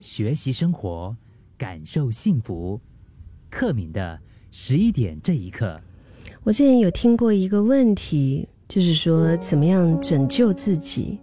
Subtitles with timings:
[0.00, 1.16] 学习生活，
[1.56, 2.80] 感受幸福。
[3.50, 4.16] 克敏的
[4.52, 5.80] 十一点这一刻，
[6.44, 11.18] 我之前有听过一个问题，就是说怎么样拯救自己。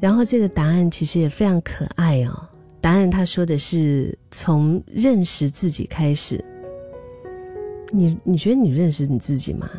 [0.00, 2.48] 然后这个答案其实也非常可爱哦。
[2.80, 6.44] 答案他说的是从认识自己开始。
[7.92, 9.70] 你你觉得你认识你自己吗？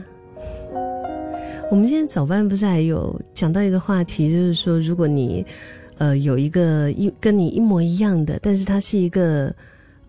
[1.70, 5.46] 我们今天早班不是还有讲到一个话题，就是说如果你。
[6.02, 9.54] 呃，有一个一跟你一模一样的，但是它是一个，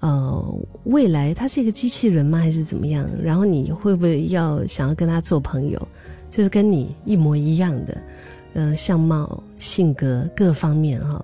[0.01, 2.39] 呃，未来它是一个机器人吗？
[2.39, 3.07] 还是怎么样？
[3.23, 5.89] 然后你会不会要想要跟他做朋友？
[6.31, 8.03] 就是跟你一模一样的，
[8.55, 11.23] 呃，相貌、性格各方面哈，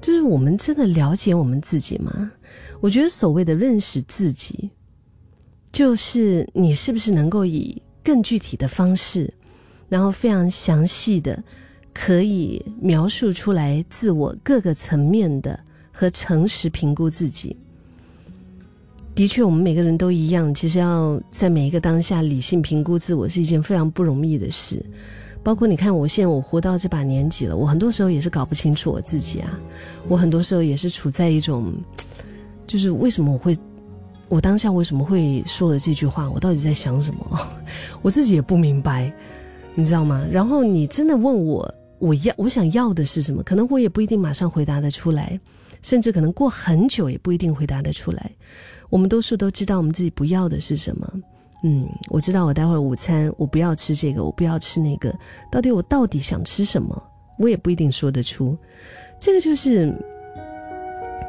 [0.00, 2.32] 就是我们真的了解我们自己吗？
[2.80, 4.70] 我觉得所谓的认识自己，
[5.70, 9.30] 就是你是不是能够以更具体的方式，
[9.90, 11.44] 然后非常详细的。
[12.00, 15.58] 可以描述出来自我各个层面的
[15.90, 17.56] 和诚实评估自己。
[19.16, 20.54] 的确，我们每个人都一样。
[20.54, 24.80] 其实要在每一个当下理性评估自我是一件非常不容易的事。
[25.42, 29.58] 包括你看，我现在我活到这把年纪了，我很多时候也是搞不清楚我自己啊。
[30.06, 31.74] 我很多时候也是处在一种，
[32.64, 33.58] 就是为什么我会，
[34.28, 36.30] 我当下为什么会说了这句话？
[36.30, 37.40] 我到底在想什么？
[38.02, 39.12] 我自己也不明白，
[39.74, 40.24] 你知道吗？
[40.30, 41.74] 然后你真的问我。
[41.98, 43.42] 我要我想要的是什么？
[43.42, 45.38] 可能我也不一定马上回答得出来，
[45.82, 48.30] 甚至可能过很久也不一定回答得出来。
[48.88, 51.12] 我们多数都知道我们自己不要的是什么。
[51.64, 55.12] 嗯，我知道我待会儿午餐我不要吃这个，我不要吃那个。
[55.50, 57.02] 到底我到底想吃什么？
[57.38, 58.56] 我也不一定说得出。
[59.18, 59.92] 这个就是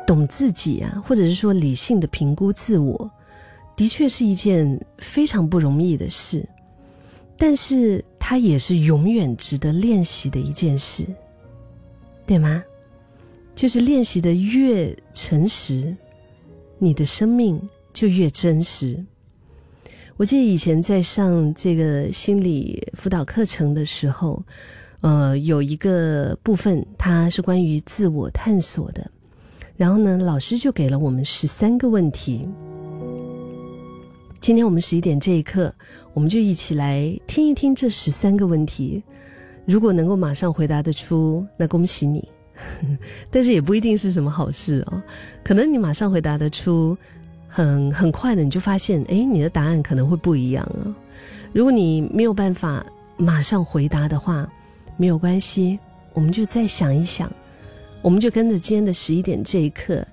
[0.05, 3.09] 懂自己啊，或者是说理性的评估自我，
[3.75, 6.47] 的确是一件非常不容易的事。
[7.35, 11.03] 但是它也是永远值得练习的一件事，
[12.27, 12.63] 对吗？
[13.55, 15.97] 就是练习的越诚实，
[16.77, 17.59] 你的生命
[17.91, 19.03] 就越真实。
[20.15, 24.43] 我记得以前在上这个心理辅导课程的时候，
[25.01, 29.09] 呃，有一个部分它是关于自我探索的，
[29.75, 32.47] 然后呢，老师就给了我们十三个问题。
[34.41, 35.73] 今天我们十一点这一刻，
[36.19, 39.01] 我们就一起来听一听这十三个问题。
[39.63, 42.27] 如果能够马上回答得出，那恭喜你。
[43.31, 45.01] 但是也不一定是什么好事哦。
[45.45, 46.97] 可能你马上回答得出，
[47.47, 50.93] 很很快的你就发现，哎，你的答案可能会不一样啊。
[51.53, 52.85] 如果你没有办法
[53.15, 54.45] 马上回答的话，
[54.97, 55.79] 没有关系，
[56.11, 57.31] 我们就再想一想，
[58.01, 60.05] 我们就跟着今天的十一点这一刻，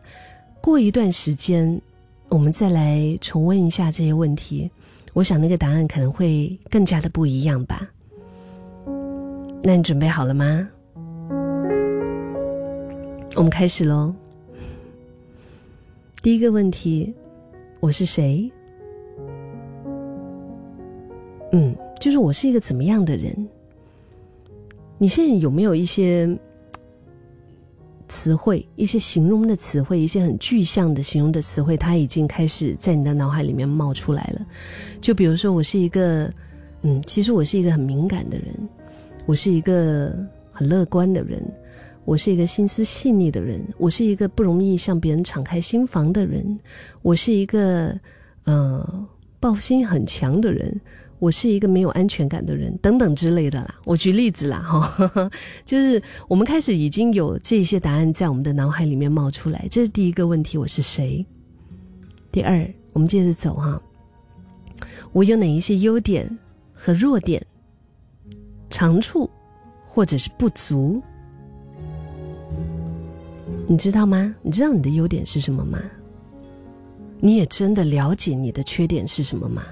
[0.61, 1.83] 过一段时间。
[2.29, 4.69] 我们再来重温一下这些问题，
[5.17, 7.91] 我想那个答案可能会更加的不一样吧。
[9.63, 10.69] 那你准备好了吗？
[13.35, 14.15] 我们开始喽。
[16.21, 17.15] 第一个问题，
[17.81, 18.53] 我是谁？
[21.51, 23.35] 嗯，就是我是一个怎么样的人？
[24.99, 26.29] 你现在有没有一些？
[28.17, 34.41] 词汇一些形容的词汇，一些很具象的形容的词汇，它已经开始在你的脑海里面冒出来了。
[35.03, 36.33] 就比如说，我是一个，
[36.81, 38.47] 嗯，其实我是一个很敏感的人，
[39.27, 40.17] 我是一个
[40.51, 41.43] 很乐观的人，
[42.07, 46.59] 我是一个心思细腻的人，我是一个不容易向别人敞开心房的人，
[47.03, 47.95] 我是一个，
[48.45, 49.07] 呃，
[49.39, 50.81] 报复心很强的人。
[51.19, 53.75] 我是一个没有安全感的人，等等之类的啦。
[53.85, 55.31] 我举例子啦，哈，
[55.65, 59.67] 就是我们开始已经有这些答案在我们的脑海里面冒出来。
[59.71, 61.25] 这是第一个问题，我是谁？
[62.31, 63.81] 第二，我们接着走哈。
[65.13, 66.29] 我有哪一些优点
[66.75, 67.45] 和弱点、
[68.69, 69.29] 长处
[69.87, 71.03] 或者是不足？
[73.67, 74.35] 你知道吗？
[74.43, 75.81] 你知道你的优点是什么吗？
[77.19, 79.63] 你也真的了解你的缺点是什么吗？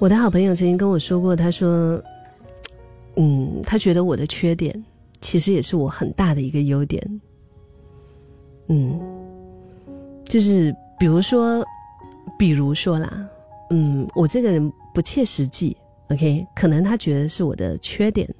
[0.00, 2.00] 我的好朋友曾经跟我说过，他说
[3.16, 4.72] ：“嗯，他觉得我的缺点
[5.20, 7.20] 其实也是我很大的一个优点。
[8.68, 8.96] 嗯，
[10.24, 11.66] 就是比如说，
[12.38, 13.28] 比如说啦，
[13.70, 15.76] 嗯，我这个人不切实际
[16.10, 18.32] ，OK，可能他觉得是我的缺点，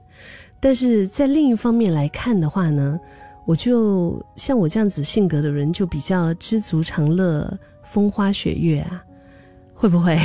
[0.61, 3.01] 但是在另一方面来看的话呢，
[3.45, 7.53] 我就像我这样子性格的人，就比较知足常乐、
[7.83, 9.05] 风花雪月啊，
[9.75, 10.17] 会不会？”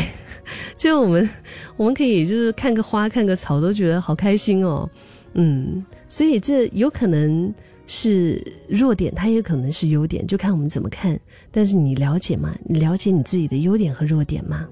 [0.75, 1.29] 就我们，
[1.77, 4.89] 我们可以就是看个花、看个草，都觉得好开心哦。
[5.33, 7.53] 嗯，所以这有可能
[7.87, 11.19] 是弱点，它也可能是优点，就看我们怎么看。
[11.51, 12.55] 但是你了解吗？
[12.65, 14.67] 你了解你自己的优点和弱点吗？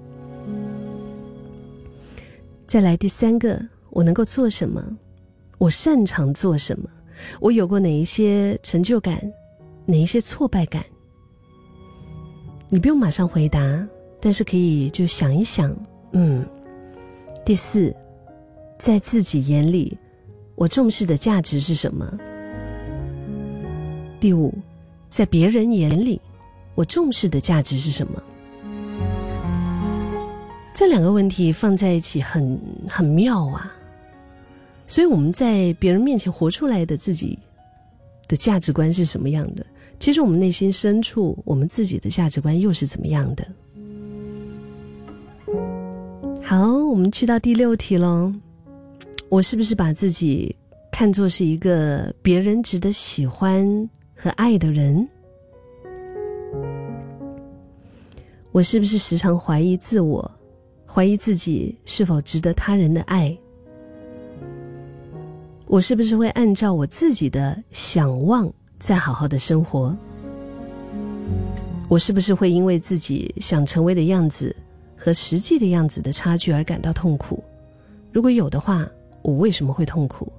[2.68, 3.60] 再来第三个，
[3.90, 4.84] 我能够做什么？
[5.58, 6.90] 我擅长做什么？
[7.40, 9.20] 我有过哪一些成就感？
[9.86, 10.84] 哪一些挫败感？
[12.70, 13.60] 你不用马上回答，
[14.22, 15.76] 但是可以就想一想。
[16.12, 16.46] 嗯，
[17.44, 17.94] 第四，
[18.78, 19.98] 在自己眼里，
[20.56, 22.18] 我重视的价值是什么？
[24.20, 24.54] 第五，
[25.10, 26.22] 在别人眼里，
[26.76, 28.22] 我重视的价值是什么？
[30.74, 33.74] 这两个问题放在一起很很妙啊。
[34.88, 37.40] 所以我们在别人面前活出来的自己
[38.28, 39.66] 的价值观是什么样的？
[40.00, 43.48] 其实我们内心深处，我们自己的价值观又是怎么样的？
[46.52, 48.30] 好，我们去到第六题喽。
[49.30, 50.54] 我是不是把自己
[50.92, 55.08] 看作是一个别人值得喜欢和爱的人？
[58.52, 60.30] 我是不是时常怀疑自我，
[60.86, 63.34] 怀疑自己是否值得他人的爱？
[65.68, 69.96] 我是不是会按照我自己的想望再好好的生活？
[71.88, 74.54] 我是不是会因为自己想成为的样子
[75.04, 77.44] 和实际的样子的差距而感到痛苦？
[78.12, 78.88] 如果有的话，
[79.24, 80.32] 我为什么会痛苦？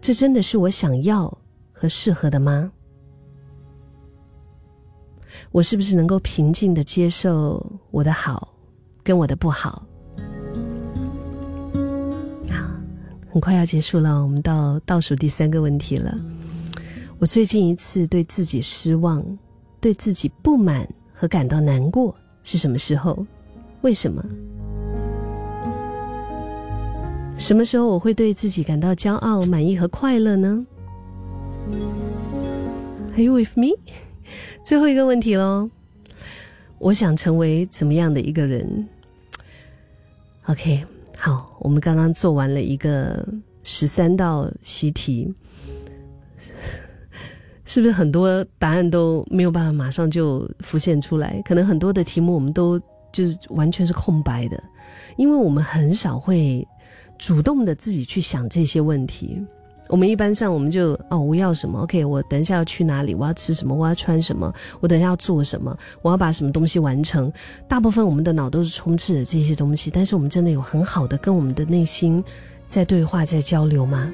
[0.00, 1.32] 这真的是我想要
[1.70, 2.72] 和适合的吗？
[5.52, 8.52] 我是不是能够平静的接受我的好
[9.04, 9.86] 跟我的不好？
[12.48, 12.66] 好
[13.30, 16.18] 很快要结束了，我们到倒数第三个问题了。
[17.20, 19.24] 我最近一次对自己失望、
[19.80, 22.12] 对自己不满和感到难过
[22.42, 23.24] 是什么时候？
[23.82, 24.24] 为什么？
[27.38, 30.66] 什么时候我会对自己感到骄傲、满意和快乐呢
[33.12, 33.68] ？Are you with me？
[34.62, 35.70] 最后一个问题喽。
[36.78, 38.88] 我想成为怎么样的一个人
[40.46, 40.84] ？OK。
[41.16, 43.26] 好，我们刚刚做完了一个
[43.62, 45.30] 十三道习题，
[47.66, 51.42] 是不是很多答案都没有办法马上就浮现出来？
[51.44, 52.80] 可能很多的题目我们都
[53.12, 54.62] 就是完全是空白的，
[55.16, 56.66] 因为我们很少会
[57.18, 59.40] 主动的自己去想这些问题。
[59.88, 63.12] 我们一般上，我们就哦，我要什么？OK，我等一下要去哪里？
[63.12, 63.74] 我要吃什么？
[63.74, 64.54] 我要穿什么？
[64.78, 65.76] 我等一下要做什么？
[66.00, 67.32] 我要把什么东西完成？
[67.66, 72.22] 大部分我们的脑都是充斥着这些东西，但是我们真的有很好的跟我们的内心
[72.68, 74.12] 在对话、在交流吗？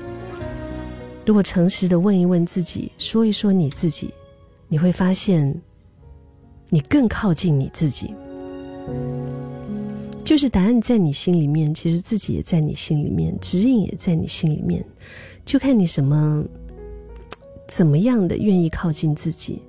[1.27, 4.15] 如果诚实的问一问自己，说一说你自己，
[4.69, 5.55] 你会发现，
[6.71, 8.15] 你更靠近你自己。
[10.25, 14.85] 就是答案在你心里面，其实自己也在你心里面，指引也在你心里面。
[15.44, 16.44] 就看你什么
[17.69, 19.62] 怎么样的愿意靠近自己。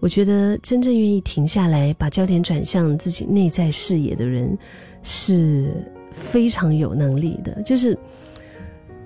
[0.00, 4.58] 我觉得真正愿意停下来，把焦点转向自己内在视野的人，
[5.04, 5.72] 是
[6.10, 7.96] 非常有能力的，就是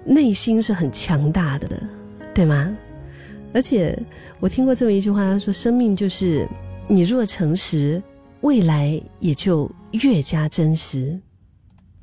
[0.03, 1.83] 内心是很强大的的，
[2.35, 2.75] 对吗？
[3.53, 3.99] 而且
[4.41, 6.49] 我听过这么一句话，他说：“生命就是
[6.89, 8.03] 你若诚实，
[8.41, 11.21] 未来也就越加真实。”